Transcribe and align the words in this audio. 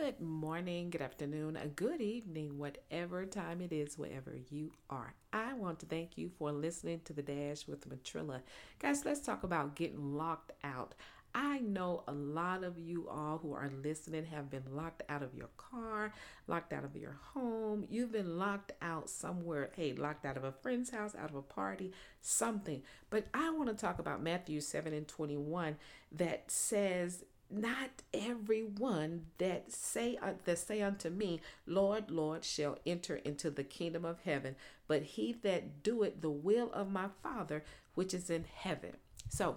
Good 0.00 0.20
morning, 0.20 0.90
good 0.90 1.00
afternoon, 1.00 1.56
a 1.56 1.68
good 1.68 2.00
evening, 2.00 2.58
whatever 2.58 3.24
time 3.24 3.60
it 3.60 3.72
is, 3.72 3.96
wherever 3.96 4.36
you 4.50 4.72
are. 4.90 5.14
I 5.32 5.54
want 5.54 5.78
to 5.80 5.86
thank 5.86 6.18
you 6.18 6.30
for 6.36 6.52
listening 6.52 7.00
to 7.04 7.12
the 7.12 7.22
Dash 7.22 7.66
with 7.66 7.88
Matrilla. 7.88 8.40
Guys, 8.80 9.04
let's 9.04 9.20
talk 9.20 9.44
about 9.44 9.76
getting 9.76 10.16
locked 10.16 10.52
out. 10.64 10.94
I 11.34 11.60
know 11.60 12.02
a 12.06 12.12
lot 12.12 12.64
of 12.64 12.78
you 12.78 13.08
all 13.08 13.38
who 13.38 13.54
are 13.54 13.70
listening 13.82 14.24
have 14.26 14.50
been 14.50 14.64
locked 14.70 15.02
out 15.08 15.22
of 15.22 15.34
your 15.34 15.48
car, 15.56 16.12
locked 16.48 16.72
out 16.72 16.84
of 16.84 16.96
your 16.96 17.16
home. 17.32 17.86
You've 17.88 18.12
been 18.12 18.36
locked 18.36 18.72
out 18.82 19.08
somewhere, 19.08 19.70
hey, 19.74 19.94
locked 19.94 20.26
out 20.26 20.36
of 20.36 20.44
a 20.44 20.52
friend's 20.52 20.90
house, 20.90 21.14
out 21.16 21.30
of 21.30 21.36
a 21.36 21.42
party, 21.42 21.92
something. 22.20 22.82
But 23.10 23.26
I 23.32 23.50
want 23.50 23.68
to 23.68 23.74
talk 23.74 24.00
about 24.00 24.22
Matthew 24.22 24.60
7 24.60 24.92
and 24.92 25.08
21 25.08 25.76
that 26.12 26.50
says, 26.50 27.24
not 27.50 28.02
everyone 28.12 29.26
that 29.38 29.70
say 29.70 30.18
uh, 30.22 30.32
that 30.44 30.58
say 30.58 30.80
unto 30.80 31.10
me 31.10 31.40
lord 31.66 32.10
lord 32.10 32.44
shall 32.44 32.78
enter 32.86 33.16
into 33.16 33.50
the 33.50 33.64
kingdom 33.64 34.04
of 34.04 34.20
heaven 34.24 34.56
but 34.86 35.02
he 35.02 35.32
that 35.32 35.82
doeth 35.82 36.20
the 36.20 36.30
will 36.30 36.70
of 36.72 36.90
my 36.90 37.06
father 37.22 37.62
which 37.94 38.14
is 38.14 38.30
in 38.30 38.44
heaven 38.44 38.96
so 39.28 39.56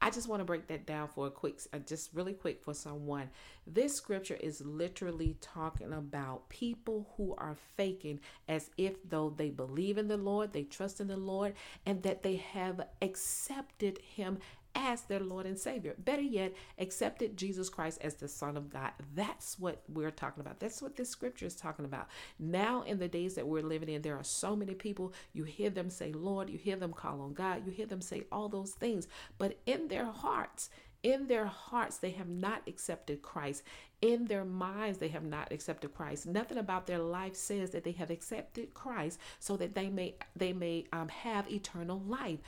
I 0.00 0.10
just 0.10 0.28
want 0.28 0.40
to 0.40 0.44
break 0.44 0.66
that 0.68 0.86
down 0.86 1.08
for 1.08 1.26
a 1.26 1.30
quick, 1.30 1.60
uh, 1.72 1.78
just 1.78 2.10
really 2.12 2.32
quick 2.32 2.62
for 2.62 2.74
someone. 2.74 3.30
This 3.66 3.94
scripture 3.94 4.36
is 4.38 4.60
literally 4.60 5.36
talking 5.40 5.92
about 5.92 6.48
people 6.48 7.08
who 7.16 7.34
are 7.38 7.56
faking 7.76 8.20
as 8.48 8.70
if 8.76 8.96
though 9.08 9.30
they 9.30 9.50
believe 9.50 9.98
in 9.98 10.08
the 10.08 10.16
Lord, 10.16 10.52
they 10.52 10.64
trust 10.64 11.00
in 11.00 11.08
the 11.08 11.16
Lord, 11.16 11.54
and 11.86 12.02
that 12.02 12.22
they 12.22 12.36
have 12.36 12.86
accepted 13.00 13.98
Him 13.98 14.38
as 14.74 15.02
their 15.02 15.20
Lord 15.20 15.46
and 15.46 15.58
Savior. 15.58 15.94
Better 15.98 16.22
yet, 16.22 16.54
accepted 16.78 17.36
Jesus 17.36 17.68
Christ 17.68 18.00
as 18.02 18.14
the 18.14 18.28
Son 18.28 18.56
of 18.56 18.70
God. 18.70 18.92
That's 19.14 19.58
what 19.58 19.82
we're 19.88 20.10
talking 20.10 20.40
about. 20.40 20.60
That's 20.60 20.82
what 20.82 20.96
this 20.96 21.08
scripture 21.10 21.46
is 21.46 21.56
talking 21.56 21.84
about. 21.84 22.08
Now, 22.38 22.82
in 22.82 22.98
the 22.98 23.08
days 23.08 23.34
that 23.34 23.46
we're 23.46 23.62
living 23.62 23.88
in, 23.88 24.02
there 24.02 24.16
are 24.16 24.24
so 24.24 24.56
many 24.56 24.74
people, 24.74 25.12
you 25.32 25.44
hear 25.44 25.70
them 25.70 25.90
say, 25.90 26.12
Lord, 26.12 26.50
you 26.50 26.58
hear 26.58 26.76
them 26.76 26.92
call 26.92 27.20
on 27.20 27.34
God, 27.34 27.66
you 27.66 27.72
hear 27.72 27.86
them 27.86 28.00
say 28.00 28.24
all 28.30 28.48
those 28.48 28.72
things, 28.72 29.08
but 29.38 29.58
in 29.66 29.88
their 29.88 30.06
hearts, 30.06 30.70
in 31.04 31.26
their 31.26 31.44
hearts, 31.44 31.98
they 31.98 32.12
have 32.12 32.28
not 32.28 32.62
accepted 32.66 33.20
Christ. 33.20 33.62
In 34.00 34.24
their 34.24 34.44
minds, 34.44 34.98
they 34.98 35.08
have 35.08 35.22
not 35.22 35.52
accepted 35.52 35.94
Christ. 35.94 36.26
Nothing 36.26 36.58
about 36.58 36.86
their 36.86 36.98
life 36.98 37.36
says 37.36 37.70
that 37.70 37.84
they 37.84 37.92
have 37.92 38.10
accepted 38.10 38.72
Christ 38.74 39.20
so 39.38 39.56
that 39.58 39.74
they 39.74 39.88
may 39.90 40.14
they 40.34 40.52
may 40.54 40.86
um, 40.92 41.08
have 41.08 41.50
eternal 41.50 42.02
life 42.06 42.40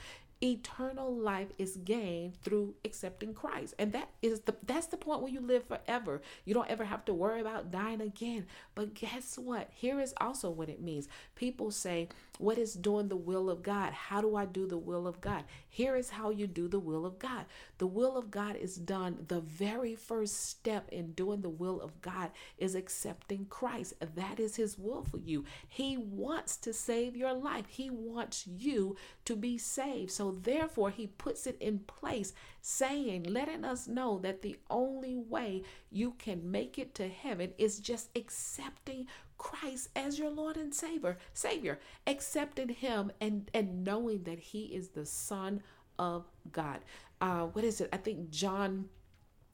eternal 0.43 1.15
life 1.15 1.49
is 1.59 1.79
gained 1.79 2.41
through 2.43 2.75
accepting 2.85 3.33
Christ. 3.33 3.75
And 3.79 3.93
that 3.93 4.11
is 4.23 4.41
the 4.41 4.55
that's 4.65 4.87
the 4.87 4.97
point 4.97 5.23
where 5.23 5.33
you 5.33 5.41
live 5.41 5.65
forever. 5.65 6.21
You 6.45 6.55
don't 6.55 6.71
ever 6.71 6.85
have 6.85 7.05
to 7.07 7.15
worry 7.15 7.41
about 7.41 7.71
dying 7.71 8.01
again. 8.01 8.47
But 8.75 8.95
guess 8.95 9.39
what? 9.39 9.71
Here 9.73 10.01
is 10.01 10.15
also 10.21 10.51
what 10.51 10.69
it 10.69 10.83
means. 10.83 11.09
People 11.35 11.71
say, 11.71 12.09
"What 12.39 12.59
is 12.59 12.75
doing 12.75 13.09
the 13.09 13.17
will 13.17 13.49
of 13.51 13.63
God? 13.63 13.93
How 13.93 14.21
do 14.21 14.37
I 14.37 14.45
do 14.45 14.67
the 14.67 14.79
will 14.79 15.07
of 15.07 15.21
God?" 15.21 15.45
Here 15.69 15.97
is 15.97 16.11
how 16.11 16.31
you 16.31 16.47
do 16.47 16.69
the 16.69 16.81
will 16.81 17.05
of 17.05 17.19
God. 17.19 17.45
The 17.79 17.87
will 17.87 18.17
of 18.17 18.31
God 18.31 18.57
is 18.57 18.77
done. 18.77 19.27
The 19.29 19.41
very 19.41 19.95
first 19.95 20.37
step 20.49 20.89
in 20.91 21.13
doing 21.13 21.43
the 21.43 21.51
will 21.51 21.81
of 21.83 22.01
God 22.01 22.31
is 22.57 22.75
accepting 22.75 23.47
Christ. 23.47 23.95
That 24.01 24.41
is 24.41 24.57
his 24.57 24.79
will 24.79 25.05
for 25.05 25.19
you. 25.19 25.45
He 25.69 25.97
wants 25.99 26.57
to 26.59 26.73
save 26.73 27.15
your 27.15 27.35
life. 27.35 27.67
He 27.69 27.91
wants 27.91 28.47
you 28.47 28.97
to 29.27 29.37
be 29.37 29.59
saved. 29.59 30.11
So 30.13 30.39
therefore, 30.43 30.91
he 30.91 31.07
puts 31.07 31.47
it 31.47 31.59
in 31.61 31.81
place, 31.81 32.33
saying, 32.63 33.25
letting 33.25 33.65
us 33.65 33.87
know 33.87 34.19
that 34.21 34.41
the 34.43 34.59
only 34.71 35.17
way 35.17 35.63
you 35.91 36.13
can 36.13 36.51
make 36.51 36.79
it 36.79 36.95
to 36.95 37.09
heaven 37.09 37.53
is 37.59 37.81
just 37.81 38.09
accepting 38.17 39.07
Christ 39.39 39.91
as 39.95 40.19
your 40.19 40.31
Lord 40.31 40.57
and 40.57 40.75
Savior, 40.75 41.19
Savior, 41.35 41.79
accepting 42.07 42.69
Him 42.69 43.13
and 43.21 43.51
and 43.55 43.85
knowing 43.85 44.25
that 44.25 44.39
He 44.39 44.67
is 44.67 44.89
the 44.89 45.07
Son 45.07 45.63
of 45.99 46.25
God. 46.53 46.81
Uh, 47.21 47.45
what 47.47 47.65
is 47.65 47.81
it? 47.81 47.89
I 47.93 47.97
think 47.97 48.31
John 48.31 48.89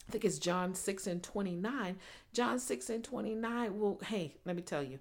I 0.07 0.11
think 0.11 0.25
it's 0.25 0.39
John 0.39 0.75
6 0.75 1.07
and 1.07 1.23
29. 1.23 1.95
John 2.33 2.59
6 2.59 2.89
and 2.89 3.03
29. 3.03 3.79
Well, 3.79 3.99
hey, 4.05 4.35
let 4.43 4.55
me 4.55 4.61
tell 4.61 4.83
you, 4.83 4.99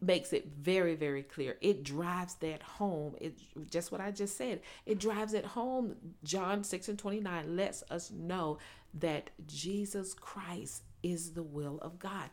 makes 0.00 0.32
it 0.32 0.46
very 0.58 0.94
very 0.94 1.22
clear 1.22 1.56
it 1.60 1.84
drives 1.84 2.34
that 2.36 2.62
home 2.62 3.14
it 3.20 3.38
just 3.70 3.92
what 3.92 4.00
i 4.00 4.10
just 4.10 4.36
said 4.36 4.60
it 4.86 4.98
drives 4.98 5.34
it 5.34 5.44
home 5.44 5.94
john 6.24 6.64
6 6.64 6.88
and 6.88 6.98
29 6.98 7.56
lets 7.56 7.84
us 7.90 8.10
know 8.10 8.56
that 8.94 9.30
jesus 9.46 10.14
christ 10.14 10.84
is 11.02 11.32
the 11.32 11.42
will 11.42 11.78
of 11.82 11.98
god 11.98 12.30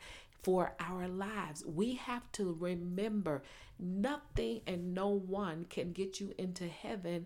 for 0.47 0.71
our 0.79 1.09
lives 1.09 1.61
we 1.65 1.95
have 1.95 2.31
to 2.31 2.55
remember 2.57 3.43
nothing 3.77 4.61
and 4.65 4.93
no 4.93 5.09
one 5.09 5.65
can 5.69 5.91
get 5.91 6.21
you 6.21 6.33
into 6.37 6.65
heaven 6.69 7.25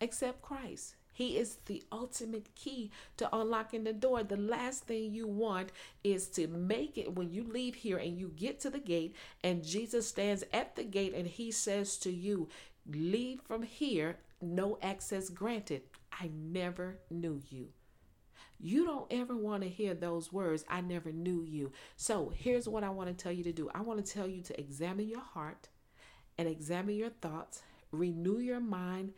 except 0.00 0.40
christ 0.40 0.96
he 1.12 1.36
is 1.36 1.58
the 1.66 1.82
ultimate 1.92 2.54
key 2.56 2.90
to 3.18 3.28
unlocking 3.34 3.84
the 3.84 3.92
door. 3.92 4.24
The 4.24 4.36
last 4.36 4.86
thing 4.86 5.12
you 5.12 5.28
want 5.28 5.70
is 6.02 6.26
to 6.30 6.48
make 6.48 6.98
it 6.98 7.14
when 7.14 7.30
you 7.30 7.44
leave 7.44 7.76
here 7.76 7.98
and 7.98 8.18
you 8.18 8.32
get 8.34 8.58
to 8.60 8.70
the 8.70 8.80
gate, 8.80 9.14
and 9.44 9.64
Jesus 9.64 10.08
stands 10.08 10.42
at 10.52 10.74
the 10.74 10.82
gate 10.82 11.14
and 11.14 11.28
he 11.28 11.52
says 11.52 11.96
to 11.98 12.10
you, 12.10 12.48
Leave 12.84 13.40
from 13.42 13.62
here, 13.62 14.18
no 14.42 14.76
access 14.82 15.30
granted. 15.30 15.82
I 16.10 16.32
never 16.34 16.98
knew 17.10 17.40
you. 17.48 17.68
You 18.58 18.84
don't 18.84 19.12
ever 19.12 19.36
want 19.36 19.62
to 19.62 19.68
hear 19.68 19.94
those 19.94 20.32
words, 20.32 20.64
I 20.68 20.80
never 20.80 21.12
knew 21.12 21.42
you. 21.42 21.72
So 21.96 22.32
here's 22.34 22.68
what 22.68 22.84
I 22.84 22.90
want 22.90 23.08
to 23.08 23.14
tell 23.14 23.32
you 23.32 23.44
to 23.44 23.52
do 23.52 23.70
I 23.74 23.80
want 23.80 24.04
to 24.04 24.12
tell 24.12 24.26
you 24.26 24.42
to 24.42 24.60
examine 24.60 25.08
your 25.08 25.20
heart 25.20 25.68
and 26.38 26.48
examine 26.48 26.96
your 26.96 27.10
thoughts, 27.10 27.62
renew 27.92 28.38
your 28.38 28.60
mind 28.60 29.12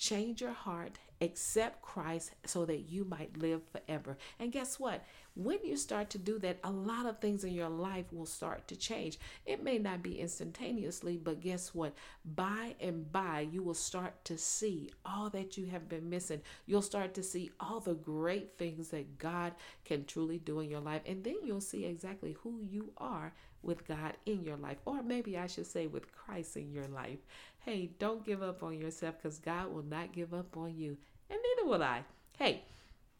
change 0.00 0.40
your 0.40 0.52
heart, 0.52 0.98
accept 1.20 1.82
Christ 1.82 2.32
so 2.46 2.64
that 2.64 2.88
you 2.88 3.04
might 3.04 3.36
live 3.36 3.60
forever. 3.70 4.16
And 4.38 4.50
guess 4.50 4.80
what? 4.80 5.04
When 5.36 5.58
you 5.62 5.76
start 5.76 6.08
to 6.10 6.18
do 6.18 6.38
that, 6.38 6.58
a 6.64 6.70
lot 6.70 7.04
of 7.04 7.18
things 7.18 7.44
in 7.44 7.52
your 7.52 7.68
life 7.68 8.06
will 8.10 8.26
start 8.26 8.66
to 8.68 8.76
change. 8.76 9.18
It 9.44 9.62
may 9.62 9.78
not 9.78 10.02
be 10.02 10.18
instantaneously, 10.18 11.18
but 11.18 11.40
guess 11.40 11.74
what? 11.74 11.92
By 12.24 12.74
and 12.80 13.12
by, 13.12 13.40
you 13.52 13.62
will 13.62 13.74
start 13.74 14.24
to 14.24 14.38
see 14.38 14.90
all 15.04 15.28
that 15.30 15.58
you 15.58 15.66
have 15.66 15.88
been 15.88 16.08
missing. 16.08 16.40
You'll 16.66 16.80
start 16.80 17.12
to 17.14 17.22
see 17.22 17.50
all 17.60 17.80
the 17.80 17.94
great 17.94 18.56
things 18.56 18.88
that 18.88 19.18
God 19.18 19.52
can 19.84 20.06
truly 20.06 20.38
do 20.38 20.60
in 20.60 20.70
your 20.70 20.80
life. 20.80 21.02
And 21.04 21.22
then 21.22 21.36
you'll 21.44 21.60
see 21.60 21.84
exactly 21.84 22.36
who 22.42 22.60
you 22.62 22.92
are 22.96 23.34
with 23.62 23.86
God 23.86 24.16
in 24.24 24.42
your 24.42 24.56
life, 24.56 24.78
or 24.86 25.02
maybe 25.02 25.36
I 25.36 25.46
should 25.46 25.66
say 25.66 25.86
with 25.86 26.10
Christ 26.12 26.56
in 26.56 26.72
your 26.72 26.86
life. 26.88 27.18
Hey, 27.64 27.90
don't 27.98 28.24
give 28.24 28.42
up 28.42 28.62
on 28.62 28.78
yourself 28.78 29.16
because 29.22 29.38
God 29.38 29.72
will 29.72 29.82
not 29.82 30.12
give 30.12 30.32
up 30.32 30.56
on 30.56 30.74
you, 30.76 30.96
and 31.28 31.38
neither 31.42 31.68
will 31.68 31.82
I. 31.82 32.04
Hey, 32.38 32.64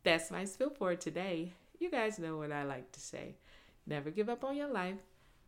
that's 0.02 0.30
my 0.30 0.46
spill 0.46 0.70
for 0.70 0.94
today. 0.94 1.52
You 1.78 1.90
guys 1.90 2.18
know 2.18 2.38
what 2.38 2.50
I 2.50 2.64
like 2.64 2.90
to 2.92 3.00
say 3.00 3.36
never 3.86 4.10
give 4.10 4.28
up 4.28 4.44
on 4.44 4.56
your 4.56 4.72
life, 4.72 4.96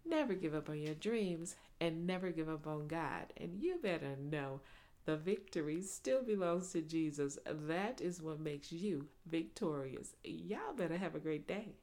never 0.04 0.34
give 0.34 0.54
up 0.54 0.69
on 0.69 0.78
your 0.78 0.94
dreams, 0.94 1.56
and 1.80 2.06
never 2.06 2.30
give 2.30 2.48
up 2.48 2.66
on 2.66 2.86
God. 2.86 3.32
And 3.38 3.62
you 3.62 3.78
better 3.82 4.16
know 4.20 4.60
the 5.04 5.16
victory 5.16 5.80
still 5.80 6.22
belongs 6.22 6.72
to 6.72 6.82
Jesus. 6.82 7.38
That 7.47 8.00
is 8.00 8.20
what 8.20 8.41
makes 8.41 8.72
you 8.72 9.06
victorious. 9.26 10.14
Y'all 10.22 10.74
better 10.76 10.98
have 10.98 11.14
a 11.14 11.20
great 11.20 11.48
day. 11.48 11.76